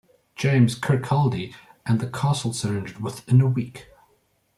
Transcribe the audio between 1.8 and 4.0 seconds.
and the castle surrendered within a week.